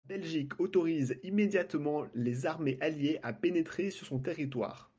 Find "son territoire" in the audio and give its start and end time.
4.07-4.89